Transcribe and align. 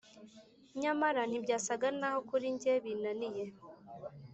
nyamara 0.81 1.21
ntibyasaga 1.29 1.87
naho 1.99 2.19
kuri 2.29 2.45
njye 2.55 2.73
binaniye; 2.83 3.45